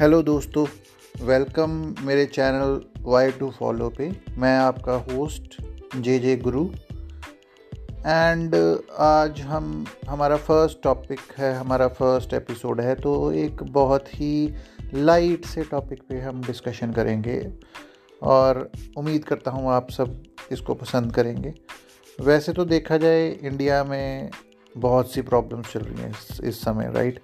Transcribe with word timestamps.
Hello 0.00 0.20
दोस्तों 0.22 0.64
welcome 1.26 1.70
मेरे 2.00 2.24
channel 2.26 2.80
Y 3.02 3.30
to 3.30 3.50
follow 3.50 3.88
पे। 3.88 4.08
मैं 4.38 4.58
आपका 4.58 4.92
host 5.06 5.56
J 5.96 6.18
J 6.18 6.36
Guru 6.36 6.62
and 8.06 8.54
आज 8.98 9.40
हम 9.40 9.86
हमारा 10.08 10.36
फ़र्स्ट 10.36 10.82
टॉपिक 10.82 11.20
है 11.36 11.52
हमारा 11.54 11.88
फ़र्स्ट 11.88 12.34
एपिसोड 12.34 12.80
है 12.80 12.94
तो 12.94 13.32
एक 13.32 13.62
बहुत 13.72 14.14
ही 14.14 14.54
लाइट 14.94 15.44
से 15.44 15.62
टॉपिक 15.62 16.02
पे 16.08 16.20
हम 16.20 16.42
डिस्कशन 16.44 16.92
करेंगे। 16.92 17.40
और 18.22 18.70
उम्मीद 18.96 19.24
करता 19.24 19.50
हूँ 19.50 19.70
आप 19.70 19.90
सब 19.90 20.22
इसको 20.52 20.74
पसंद 20.74 21.14
करेंगे। 21.14 21.54
वैसे 22.18 22.52
तो 22.52 22.64
देखा 22.64 22.96
जाए 22.96 23.28
इंडिया 23.32 23.82
में 23.84 24.30
बहुत 24.74 25.12
सी 25.12 25.22
प्रॉब्लम्स 25.22 25.72
चल 25.72 25.80
रही 25.80 26.02
हैं 26.02 26.10
इस, 26.10 26.40
इस 26.44 26.60
समय 26.60 26.92
राइट 26.94 27.20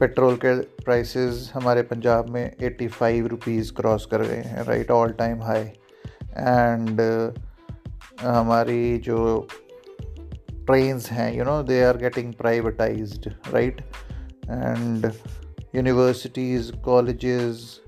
पेट्रोल 0.00 0.36
के 0.36 0.54
प्राइसेस 0.60 1.50
हमारे 1.54 1.82
पंजाब 1.82 2.28
में 2.28 2.56
85 2.56 3.26
रुपीज़ 3.28 3.72
क्रॉस 3.72 4.06
कर 4.06 4.22
गए 4.22 4.42
हैं 4.46 4.64
right 4.64 4.90
all 4.90 5.12
time 5.12 5.42
high 5.42 5.60
and 5.60 7.00
हमारी 8.20 8.98
जो 8.98 9.48
ट्रेन्स 10.66 11.10
हैं 11.10 11.32
you 11.38 11.44
know 11.44 11.62
they 11.62 11.82
are 11.84 11.96
getting 11.96 12.32
privatised 12.34 13.30
right 13.52 13.80
and 14.44 15.12
universities 15.74 16.72
colleges 16.72 17.80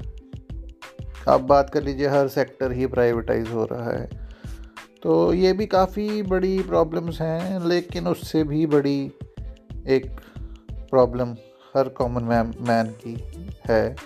आप 1.28 1.40
बात 1.40 1.70
कर 1.70 1.82
लीजिए, 1.82 2.08
हर 2.08 2.28
सेक्टर 2.28 2.72
ही 2.72 2.86
प्राइवेटाइज 2.86 3.48
हो 3.48 3.64
रहा 3.72 3.90
है। 3.90 4.08
तो 5.02 5.34
ये 5.34 5.52
भी 5.52 5.66
काफ़ी 5.66 6.22
बड़ी 6.22 6.58
प्रॉब्लम्स 6.58 7.20
हैं, 7.20 7.66
लेकिन 7.66 8.06
उससे 8.06 8.44
भी 8.44 8.66
बड़ी 8.66 9.12
एक 9.86 10.20
प्रॉब्लम 10.90 11.34
हर 11.76 11.88
कॉमन 11.88 12.22
मैन 12.22 12.54
मैन 12.60 12.86
की 13.02 13.16
है 13.66 13.96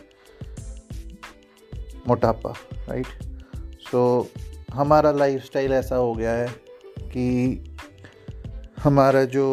मोटापा 2.09 2.55
राइट 2.89 3.07
सो 3.83 4.03
हमारा 4.73 5.13
लाइफस्टाइल 5.13 5.73
ऐसा 5.73 5.97
हो 5.97 6.13
गया 6.15 6.33
है 6.33 6.49
कि 7.01 7.75
हमारा 8.79 9.25
जो 9.25 9.47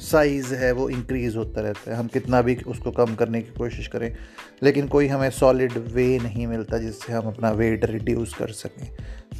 साइज़ 0.00 0.54
है 0.54 0.70
वो 0.72 0.88
इंक्रीज़ 0.90 1.36
होता 1.36 1.60
रहता 1.60 1.90
है। 1.90 1.96
हम 1.96 2.06
कितना 2.06 2.42
भी 2.42 2.56
उसको 2.66 2.90
कम 2.90 3.14
करने 3.14 3.40
की 3.42 3.52
कोशिश 3.52 3.86
करें, 3.86 4.16
लेकिन 4.62 4.88
कोई 4.88 5.06
हमें 5.06 5.30
सॉलिड 5.30 5.72
वे 5.72 6.18
नहीं 6.18 6.46
मिलता 6.46 6.78
जिससे 6.78 7.12
हम 7.12 7.26
अपना 7.26 7.50
वेट 7.50 7.84
रिड्यूस 7.84 8.34
कर 8.34 8.52
सकें 8.52 8.86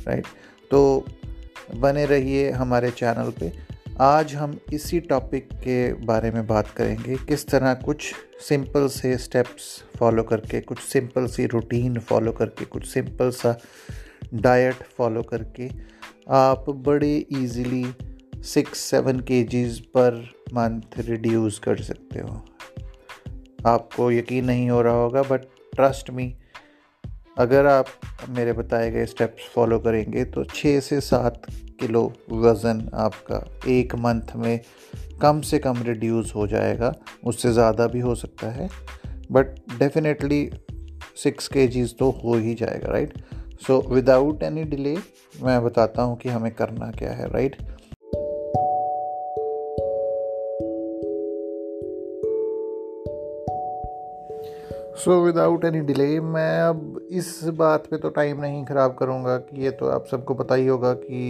राइट 0.08 0.26
तो 0.70 1.04
बने 1.74 2.04
रहिए 2.06 2.50
हमारे 2.50 2.90
चैनल 2.90 3.30
पे। 3.30 3.52
आज 4.00 4.34
हम 4.34 4.60
इसी 4.72 5.00
टॉपिक 5.00 5.48
के 5.52 5.92
बारे 5.92 6.30
में 6.30 6.46
बात 6.46 6.68
करेंगे। 6.68 7.16
किस 7.16 7.48
तरह 7.48 7.74
कुछ 7.74 8.14
सिंपल 8.48 8.88
से 8.88 9.18
स्टेप्स 9.18 9.84
फॉलो 9.98 10.22
करके, 10.22 10.60
कुछ 10.60 10.78
सिंपल 10.78 11.26
सी 11.26 11.46
रूटीन 11.46 11.98
फॉलो 11.98 12.32
करके, 12.32 12.64
कुछ 12.64 12.86
सिंपल 12.86 13.30
सा 13.30 13.58
डाइट 14.34 14.74
फॉलो 14.74 15.22
करके 15.22 15.70
आप 16.28 16.70
बड़े 16.70 17.16
इजीली 17.16 17.86
सिक्स 18.36 18.78
सेवन 18.78 19.20
के 19.20 19.66
पर 19.78 20.30
मंथ 20.54 20.80
रिड्यूस 20.98 21.58
कर 21.58 21.76
सकते 21.76 22.18
हो। 22.18 22.44
आपको 23.66 24.12
यकीन 24.12 24.44
नहीं 24.44 24.70
हो 24.70 24.82
रहा 24.82 24.94
होगा 24.94 25.22
बट 25.22 25.40
ट्रस्ट 25.76 26.10
मी 26.10 26.34
अगर 27.38 27.66
आप 27.66 27.86
मेरे 28.28 28.52
बताए 28.52 28.90
गए 28.90 29.06
स्टेप्स 29.06 29.42
फॉलो 29.54 29.78
करेंगे 29.78 30.24
तो 30.24 30.44
छः 30.44 30.80
से 30.80 31.00
सात 31.00 31.42
किलो 31.80 32.12
वज़न 32.32 32.90
आपका 32.94 33.54
एक 33.68 33.94
मंथ 33.94 34.36
में 34.36 34.60
कम 35.22 35.40
से 35.40 35.58
कम 35.58 35.82
रिड्यूस 35.82 36.32
हो 36.34 36.46
जाएगा। 36.46 36.94
उससे 37.24 37.52
ज़्यादा 37.52 37.86
भी 37.86 38.00
हो 38.00 38.14
सकता 38.14 38.50
है 38.50 38.68
बट 39.32 39.46
डेफिनेटली 39.78 40.50
सिक्स 41.22 41.48
के 41.48 41.84
तो 41.84 42.10
हो 42.10 42.34
ही 42.34 42.54
जाएगा 42.54 42.92
right 42.92 43.14
so 43.66 43.94
without 43.94 44.42
any 44.42 44.64
delay 44.64 44.96
मैं 45.42 45.64
बताता 45.64 46.02
हूँ 46.02 46.16
कि 46.16 46.28
हमें 46.28 46.54
करना 46.54 46.90
क्या 46.90 47.12
है 47.12 47.28
right 47.28 47.56
so 54.98 55.20
without 55.24 55.64
any 55.64 55.80
delay 55.80 56.20
मैं 56.20 56.60
अब 56.60 57.08
इस 57.10 57.40
बात 57.44 57.86
पे 57.86 57.96
तो 57.96 58.08
टाइम 58.08 58.40
नहीं 58.40 58.64
ख़राब 58.64 58.96
करूँगा 58.98 59.36
कि 59.36 59.62
ये 59.64 59.70
तो 59.70 59.86
आप 59.86 60.06
सबको 60.06 60.34
पता 60.34 60.54
ही 60.54 60.66
होगा 60.66 60.92
कि 60.94 61.20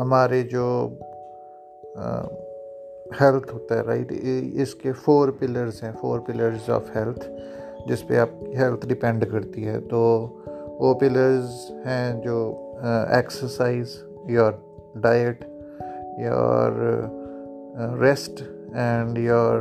हमारे 0.00 0.42
जो 0.42 0.64
हेल्थ 3.20 3.54
होता 3.54 3.74
है 3.74 3.86
राइट 3.86 4.12
इसके 4.56 4.92
फोर 4.92 5.30
पिलर्स 5.30 5.82
हैं 5.82 5.92
फोर 5.92 6.20
पिलर्स 6.20 6.70
ऑफ़ 6.70 6.98
हेल्थ 6.98 7.28
जिस 7.88 8.02
पे 8.02 8.16
आपकी 8.16 8.56
हेल्थ 8.56 8.86
डिपेंड 8.86 9.24
करती 9.24 9.62
है। 9.62 9.80
तो 9.80 10.00
वो 10.80 10.94
पिलर्स 10.94 11.70
हैं 11.86 12.20
जो 12.20 12.36
exercise 13.18 13.94
your 14.30 14.58
diet 14.96 15.44
your 16.20 16.72
rest 18.02 18.40
and 18.74 19.18
your 19.18 19.56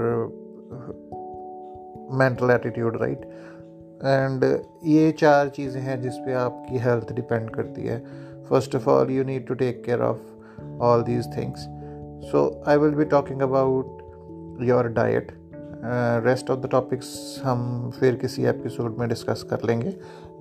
mental 2.12 2.52
attitude 2.52 2.98
right 3.02 3.26
and 4.06 4.44
ये 4.86 5.12
चार 5.12 5.50
चीज़ें 5.50 5.82
हैं 5.82 6.02
जिस 6.02 6.18
पे 6.18 6.34
आपकी 6.34 6.78
हेल्थ 6.78 7.14
डिपेंड 7.14 7.50
करती 7.50 7.82
है। 7.82 8.04
First 8.50 8.76
of 8.76 8.90
all 8.90 9.12
you 9.12 9.24
need 9.24 9.48
to 9.48 9.54
take 9.54 9.84
care 9.86 10.02
of 10.02 10.20
all 10.82 11.04
these 11.04 11.38
things 11.38 11.68
so 12.32 12.64
I 12.68 12.78
will 12.78 12.96
be 12.96 13.06
talking 13.06 13.42
about 13.42 14.62
your 14.62 14.88
diet 14.88 15.32
rest 16.26 16.52
of 16.52 16.60
the 16.60 16.70
topics 16.72 17.42
हम 17.44 17.92
फिर 18.00 18.16
किसी 18.16 18.46
एपिसोड 18.46 18.98
में 19.00 19.10
डिस्कस 19.10 19.44
कर 19.44 19.58
लेंगे 19.66 19.90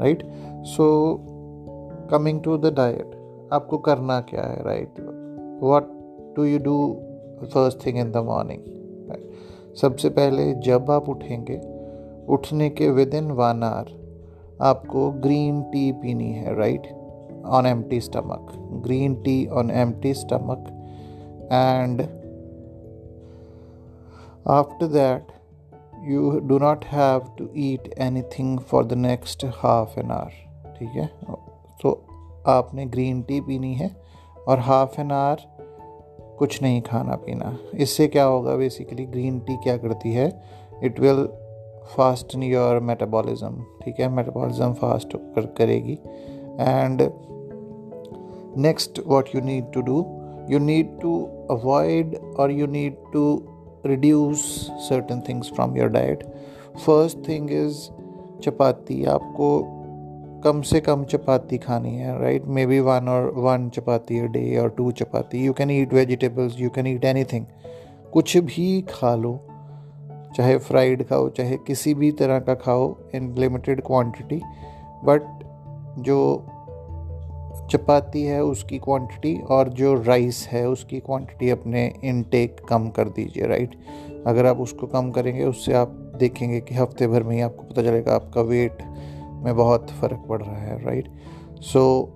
right 0.00 0.22
so 0.66 0.86
coming 2.10 2.42
to 2.42 2.58
the 2.58 2.74
diet 2.74 3.10
आपको 3.52 3.78
करना 3.78 4.20
क्या 4.20 4.42
है 4.42 4.62
right 4.64 5.00
what 5.62 5.88
do 6.36 6.44
you 6.44 6.58
do 6.58 6.76
first 7.54 7.86
thing 7.86 7.98
in 7.98 8.10
the 8.10 8.16
morning 8.16 8.73
सबसे 9.80 10.08
पहले 10.08 10.54
जब 10.54 10.90
आप 10.90 11.08
उठेंगे, 11.08 11.56
उठने 12.28 12.70
के 12.70 12.90
विद 12.90 13.14
इन 13.14 13.30
वन 13.30 13.62
आवर 13.64 14.04
आपको 14.62 15.10
ग्रीन 15.10 15.62
टी 15.62 15.92
पीनी 15.92 16.32
है 16.32 16.54
right 16.54 16.86
on 17.46 17.66
empty 17.82 18.00
stomach 18.00 18.52
green 18.86 19.14
tea 19.14 19.46
on 19.46 19.70
empty 19.92 20.14
stomach 20.14 20.68
and 21.52 22.02
after 24.46 24.86
that 24.86 25.26
you 26.04 26.40
do 26.40 26.58
not 26.58 26.84
have 26.84 27.22
to 27.38 27.48
eat 27.56 27.94
anything 28.22 28.58
for 28.58 28.84
the 28.84 28.92
next 28.92 29.44
half 29.44 30.00
an 30.00 30.10
hour 30.10 30.30
ठीक 30.78 30.88
है? 30.88 31.10
तो 31.82 32.04
आपने 32.46 32.86
green 32.86 33.22
tea 33.22 33.40
पीनी 33.40 33.74
है 33.74 33.96
और 34.48 34.58
हाफ़ 34.58 35.00
एन 35.00 35.12
आवर 35.12 35.53
कुछ 36.38 36.62
नहीं 36.62 36.82
खाना 36.82 37.16
पीना। 37.16 37.58
इससे 37.74 38.06
क्या 38.06 38.24
होगा 38.24 38.56
बेसिकली 38.56 39.04
ग्रीन 39.06 39.38
टी 39.38 39.56
क्या 39.56 39.76
करती 39.76 40.12
है? 40.12 40.42
It 40.84 41.00
will 41.00 41.28
fast 41.96 42.34
your 42.36 42.80
metabolism 42.80 43.64
ठीक 43.84 44.00
है? 44.00 44.08
मेटाबॉलिज्म 44.08 44.72
फास्ट 44.72 45.16
कर, 45.16 45.46
करेगी। 45.46 45.98
And 46.60 47.10
next 48.56 49.00
what 49.06 49.28
you 49.34 49.40
need 49.40 49.72
to 49.72 49.80
do 49.80 50.20
you 50.50 50.58
need 50.58 51.00
to 51.00 51.28
avoid 51.50 52.16
और 52.38 52.50
you 52.50 52.66
need 52.66 52.96
to 53.12 53.42
reduce 53.86 54.38
certain 54.70 55.22
things 55.28 55.52
from 55.52 55.76
your 55.76 55.88
diet 55.88 56.24
first 56.86 57.28
thing 57.28 57.50
is 57.52 57.88
chapati 58.42 59.04
आपको 59.04 59.62
कम 60.44 60.60
से 60.62 60.80
कम 60.80 61.04
चपाती 61.04 61.58
खानी 61.58 61.96
है 61.96 62.20
राइट 62.20 62.44
मे 62.44 62.66
बी 62.66 62.80
वन 62.80 63.08
और 63.08 63.30
वन 63.36 63.68
चपाती 63.68 64.18
अ 64.18 64.24
डे 64.24 64.56
और 64.58 64.68
two 64.68 64.90
chapati. 64.92 65.44
You 65.44 65.52
can 65.52 65.70
eat 65.70 65.92
vegetables 65.94 66.60
you 66.60 66.70
can 66.70 66.86
eat 66.86 67.04
anything 67.24 67.46
कुछ 68.12 68.36
भी 68.36 68.82
खा 68.82 69.14
लो, 69.14 69.40
चाहे 70.36 70.56
फ्राइड 70.58 71.06
खाओ, 71.08 71.28
चाहे 71.28 71.56
किसी 71.56 71.94
भी 71.94 72.12
तरह 72.12 72.38
का 72.38 72.54
खाओ 72.54 72.96
इन 73.14 73.34
लिमिटेड 73.38 73.82
क्वांटिटी 73.82 74.40
बट 75.04 75.22
जो 75.98 76.46
चपाती 77.70 78.22
है 78.22 78.42
उसकी 78.44 78.78
क्वांटिटी 78.78 79.38
और 79.40 79.68
जो 79.68 79.94
राइस 80.02 80.48
है 80.52 80.68
उसकी 80.68 81.00
क्वांटिटी 81.00 81.50
अपने 81.50 81.92
इनटेक 82.04 82.60
कम 82.68 82.88
कर 82.88 83.08
दीजिए 83.08 83.46
राइट 83.46 83.74
अगर 84.26 84.46
आप 84.46 84.60
उसको 84.60 84.86
कम 84.86 85.10
करेंगे, 85.10 85.44
उससे 85.44 85.72
आप 85.72 85.88
देखेंगे 86.18 86.60
कि 86.60 86.74
हफ़्ते 86.74 87.06
भर 87.06 87.22
में 87.22 87.36
ही 87.36 87.42
आपको 87.42 87.62
पता 87.62 87.82
चलेगा 87.82 88.14
आपका 88.14 88.40
वेट 88.40 88.93
में 89.44 89.56
बहुत 89.56 89.90
फ़र्क 89.90 90.24
पड़ 90.28 90.42
रहा 90.42 90.56
है 90.56 90.84
right 90.84 91.08
so 91.60 92.12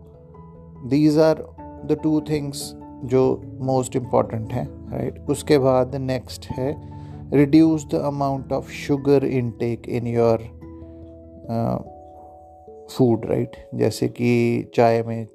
these 0.86 1.18
are 1.18 1.34
the 1.84 2.00
two 2.02 2.20
things 2.20 2.74
जो 3.04 3.42
मोस्ट 3.60 3.96
इंपॉर्टेंट 3.96 4.52
हैं 4.52 4.98
राइट 4.98 5.18
उसके 5.30 5.58
बाद 5.58 5.96
नेक्स्ट 5.96 6.46
है 6.46 6.98
reduce 7.32 7.86
the 7.86 7.94
amount 7.94 8.52
of 8.52 8.70
sugar 8.70 9.24
intake 9.24 9.88
in 9.88 10.06
your 10.06 10.38
food 12.90 13.26
right 13.26 13.56
जैसे 13.74 14.08
कि 14.08 14.62
चाय 14.74 15.02
में 15.02 15.26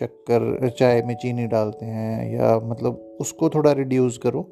शक्कर, 0.00 0.68
चाय 0.68 1.02
में 1.02 1.14
चीनी 1.14 1.46
डालते 1.46 1.86
हैं 1.86 2.34
या 2.34 2.60
मतलब 2.60 3.16
उसको 3.20 3.48
थोड़ा 3.48 3.72
रिड्यूस 3.72 4.18
करो। 4.18 4.50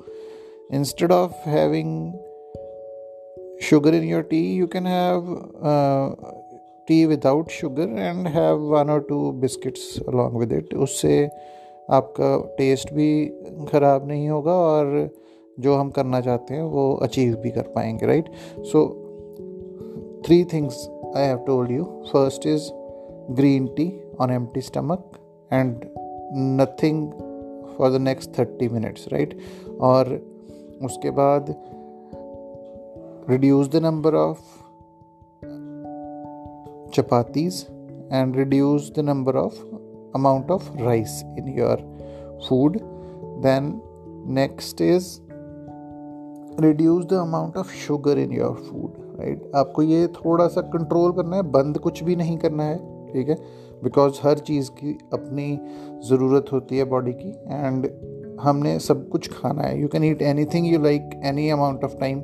Instead 0.72 1.12
of 1.12 1.48
having 1.48 2.12
sugar 3.62 3.94
in 3.94 4.02
your 4.02 4.22
tea 4.22 4.54
you 4.54 4.66
can 4.66 4.84
have 4.84 5.28
uh, 6.94 7.08
without 7.08 7.48
sugar 7.50 7.88
and 7.98 8.26
have 8.26 8.56
one 8.56 8.90
और 8.90 9.00
two 9.08 9.30
biscuits 9.32 10.00
along 10.08 10.36
with 10.36 10.52
it 10.52 10.74
उससे 10.74 11.24
आपका 11.90 12.54
टेस्ट 12.58 12.92
भी 12.92 13.10
ख़राब 13.68 14.08
नहीं 14.08 14.28
होगा 14.28 14.52
और 14.52 15.10
जो 15.60 15.74
हम 15.74 15.90
करना 15.90 16.20
चाहते 16.20 16.54
हैं 16.54 16.62
वो 16.62 16.92
अचीव 17.02 17.36
भी 17.36 17.50
कर 17.50 17.62
पाएँगे 17.62 18.06
right 18.06 18.30
so 18.64 18.84
three 20.26 20.44
things 20.44 20.88
I 21.16 21.24
have 21.24 21.38
told 21.38 21.70
you 21.70 21.84
first 22.12 22.46
is 22.46 22.70
green 23.30 23.66
tea 23.66 23.88
on 24.20 24.30
empty 24.30 24.60
stomach 24.60 25.18
and 25.52 25.80
nothing 26.60 27.10
for 27.78 27.90
the 27.90 28.00
next 28.00 28.38
thirty 28.38 28.68
minutes 28.68 29.08
right 29.12 29.38
और 29.80 30.14
उसके 30.82 31.10
बाद 31.10 31.54
reduce 33.28 33.68
the 33.68 33.80
number 33.80 34.16
of 34.16 34.38
chapatis 36.92 37.66
and 38.10 38.36
reduce 38.36 38.90
the 38.90 39.02
number 39.02 39.34
of 39.36 39.56
amount 40.14 40.50
of 40.50 40.68
rice 40.80 41.22
in 41.36 41.48
your 41.58 41.76
food. 42.48 42.78
Then 43.42 43.80
next 44.38 44.80
is 44.80 45.20
reduce 46.58 47.04
the 47.06 47.20
amount 47.20 47.56
of 47.56 47.70
sugar 47.72 48.16
in 48.24 48.32
your 48.32 48.54
food 48.54 48.96
right 49.20 49.38
right? 49.38 49.54
आपको 49.56 49.82
ये 49.82 50.06
थोड़ा 50.06 50.46
सा 50.46 50.60
control 50.60 51.12
करना 51.12 51.36
है, 51.36 51.42
बंद 51.42 51.78
कुछ 51.78 52.02
भी 52.04 52.16
नहीं 52.16 52.38
करना 52.38 52.64
है, 52.64 52.76
ठीक 53.12 53.28
है? 53.28 53.34
बिकॉज़ 53.84 54.20
हर 54.22 54.38
चीज़ 54.38 54.70
की 54.70 54.98
अपनी 55.12 55.60
ज़रूरत 56.08 56.52
होती 56.52 56.78
है 56.78 56.84
बॉडी 56.84 57.12
की 57.12 57.30
एंड 57.48 57.88
हमने 58.40 58.78
सब 58.78 59.08
कुछ 59.08 59.30
खाना 59.32 59.62
है। 59.62 59.80
You 59.80 59.88
can 59.88 60.04
eat 60.04 60.22
anything 60.44 60.66
you 60.66 60.82
like 60.82 61.10
any 61.24 61.48
amount 61.50 61.84
of 61.84 61.96
time 61.96 62.22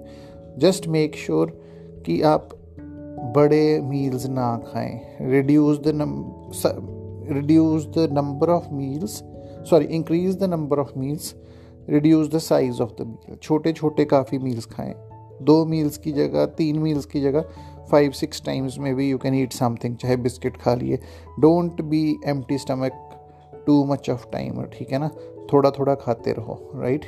just 0.58 0.88
make 0.88 1.16
sure 1.16 1.61
कि 2.06 2.22
आप 2.22 2.49
बड़े 3.32 3.81
मील्स 3.81 4.26
ना 4.26 4.56
खाएँ। 4.67 5.00
Reduce 5.21 5.79
the 5.79 5.93
reduce 7.32 7.87
the 7.87 8.09
number 8.12 8.50
of 8.50 8.65
meals 8.73 9.23
sorry 9.71 9.85
increase 9.85 10.37
the 10.38 10.44
number 10.44 10.79
of 10.79 10.99
meals 10.99 11.35
reduce 11.91 12.29
the 12.29 12.38
size 12.38 12.82
of 12.82 12.91
the 12.91 13.06
meal 13.06 13.37
छोटे 13.43 13.73
छोटे 13.73 14.05
काफ़ी 14.05 14.38
meals 14.38 14.67
खाएँ। 14.67 14.94
दो 15.43 15.65
मील्स 15.65 15.99
की 15.99 16.12
जगह, 16.12 16.47
तीन 16.47 16.79
मील्स 16.79 17.06
की 17.06 17.21
जगह 17.21 17.44
फाइव 17.91 18.11
सिक्स 18.11 18.43
टाइम्स 18.44 18.79
में 18.79 18.94
भी 18.94 19.11
यू 19.11 19.19
कैन 19.19 19.35
ईट 19.35 19.53
समथिंग 19.53 19.97
चाहे 19.97 20.17
बिस्किट 20.17 20.56
खा 20.56 20.75
लिए। 20.75 20.99
Don't 21.41 21.82
be 21.82 22.17
M 22.26 22.44
stomach 22.53 23.11
too 23.67 23.85
much 23.85 24.11
of 24.11 24.26
time 24.32 24.62
ठीक 24.62 24.93
है 24.93 24.99
ना? 24.99 25.11
थोड़ा 25.53 25.71
थोड़ा 25.71 25.94
खाते 25.94 26.32
रहो 26.32 26.71
राइट 26.75 27.05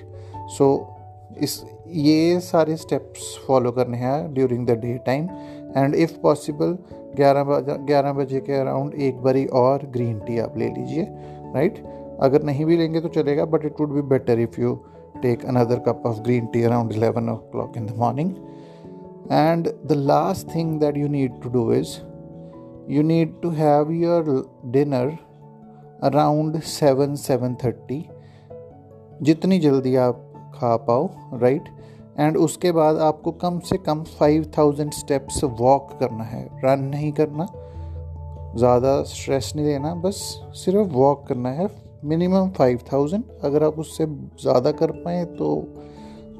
सो 0.48 0.92
इस, 1.38 1.64
ये 1.88 2.40
सारे 2.40 2.76
स्टेप्स 2.76 3.38
फॉलो 3.46 3.70
करने 3.72 3.98
हैं 3.98 4.34
during 4.34 4.66
the 4.66 4.70
day 4.70 4.98
time 5.06 5.28
and 5.76 5.94
if 5.94 6.16
possible 6.22 6.76
ग्यारह 7.16 7.44
बजे 7.44 7.76
ग्यारह 7.86 8.12
बजे 8.12 8.40
के 8.40 8.52
अराउंड 8.60 8.94
एक 9.02 9.20
बारी 9.22 9.44
और 9.60 9.86
ग्रीन 9.92 10.18
टी 10.26 10.38
आप 10.38 10.58
ले 10.58 10.68
लीजिए 10.68 11.06
राइट 11.54 11.82
अगर 12.20 12.42
नहीं 12.42 12.64
भी 12.64 12.76
लेंगे 12.76 13.00
तो 13.00 13.08
चलेगा 13.16 13.44
but 13.44 13.64
it 13.64 13.80
would 13.80 13.92
be 13.92 14.02
better 14.08 14.40
if 14.40 14.60
you 14.60 14.74
take 15.22 15.44
another 15.46 15.78
cup 15.86 16.02
of 16.06 16.20
green 16.20 16.46
tea 16.46 16.62
around 16.62 16.92
eleven 16.92 17.28
o'clock 17.52 17.76
in 17.76 17.86
the 17.86 17.96
morning 17.98 18.34
and 19.32 19.68
the 19.86 20.02
last 20.06 20.54
thing 20.54 20.78
that 20.80 20.96
you 20.96 21.08
need 21.08 21.40
to 21.42 21.50
do 21.50 21.72
is 21.72 21.98
you 22.88 23.02
need 23.02 23.42
to 23.42 23.50
have 23.50 23.90
your 23.92 24.22
dinner 24.70 25.18
around 26.02 26.58
7 26.64 27.16
7:30 27.20 28.02
जितनी 29.22 29.58
जल्दी 29.58 29.94
आप 30.02 30.20
खा 30.54 30.76
पाओ 30.88 31.08
right 31.40 31.68
and 32.16 32.36
उसके 32.36 32.72
बाद 32.72 32.96
आपको 33.02 33.30
कम 33.34 33.58
से 33.60 33.76
कम 33.78 34.02
फाइव 34.18 34.50
थाउज़ेंड 34.58 34.92
स्टेप्स 34.94 35.42
वॉक 35.44 35.96
करना 36.00 36.24
है। 36.24 36.44
रन 36.64 36.84
नहीं 36.84 37.12
करना। 37.12 37.46
ज़्यादा 38.56 39.02
स्ट्रेस 39.04 39.52
नहीं 39.56 39.66
लेना। 39.66 39.94
बस 39.96 40.16
सिर्फ़ 40.56 40.92
वॉक 40.92 41.26
करना 41.28 41.50
है। 41.50 41.68
मिनिमम 42.04 42.50
फाइव 42.56 42.80
थाउज़ेंड 42.92 43.24
अगर 43.44 43.64
आप 43.64 43.78
उससे 43.78 44.06
ज़्यादा 44.42 44.70
कर 44.72 44.90
पाए 45.02 45.24
तो 45.36 45.46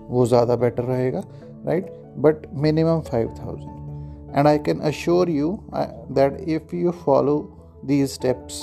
वो 0.08 0.26
ज़्यादा 0.26 0.56
बेटर 0.56 0.82
रहेगा। 0.84 1.22
Right 1.66 1.90
but 2.18 2.46
minimum 2.56 3.00
five 3.02 3.34
thousand 3.38 4.36
and 4.36 4.46
I 4.46 4.58
can 4.58 4.80
assure 4.84 5.30
you 5.30 5.58
that 5.74 6.40
if 6.48 6.74
you 6.76 6.90
follow 7.04 7.36
these 7.84 8.08
steps 8.10 8.62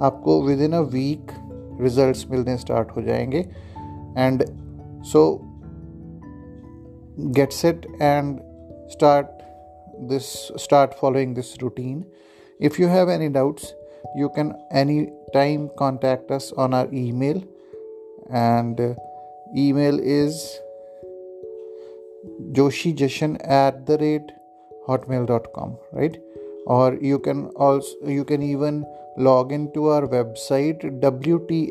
आपको 0.00 0.40
with 0.42 0.60
in 0.62 0.72
a 0.72 0.80
week 0.92 1.32
results 1.80 2.26
मिलने 2.30 2.56
स्टार्ट 2.56 2.96
हो 2.96 3.02
जाएँगे। 3.02 3.38
And 4.16 4.44
so 5.04 5.20
get 7.32 7.52
set 7.52 7.84
and 8.00 8.40
start 8.88 9.26
this 10.08 10.50
start 10.56 10.98
following 10.98 11.34
this 11.34 11.56
routine. 11.60 12.06
If 12.58 12.78
you 12.78 12.88
have 12.88 13.08
any 13.08 13.28
doubts 13.28 13.74
you 14.14 14.28
can 14.30 14.54
anytime 14.70 15.70
contact 15.76 16.30
us 16.30 16.52
on 16.52 16.74
our 16.74 16.88
email. 16.92 17.42
And 18.30 18.80
uh, 18.80 18.94
email 19.56 19.98
is 19.98 20.60
joshijashan 22.52 23.38
at 23.48 23.86
the 23.86 23.96
rate 23.98 24.30
hotmail.com 24.86 25.78
right? 25.92 26.16
Or 26.66 26.94
you 27.00 27.18
can 27.18 27.46
also 27.56 27.96
you 28.06 28.24
can 28.24 28.42
even 28.42 28.84
log 29.16 29.52
into 29.52 29.88
our 29.88 30.02
website 30.02 31.00
wtfne.xyz 31.00 31.70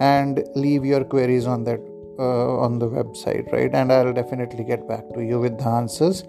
and 0.00 0.44
leave 0.54 0.84
your 0.84 1.04
queries 1.04 1.46
on 1.46 1.64
that 1.64 1.80
uh, 2.18 2.58
on 2.58 2.78
the 2.78 2.88
website 2.88 3.50
right? 3.52 3.72
And 3.72 3.92
i'll 3.92 4.12
definitely 4.12 4.64
get 4.64 4.86
back 4.88 5.08
to 5.14 5.22
you 5.22 5.40
with 5.40 5.58
the 5.58 5.68
answers. 5.68 6.24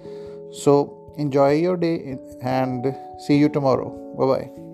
So 0.51 1.13
enjoy 1.17 1.51
your 1.53 1.77
day 1.77 2.17
and 2.41 2.95
see 3.19 3.37
you 3.37 3.49
tomorrow. 3.49 3.89
Bye 4.17 4.25
bye 4.25 4.68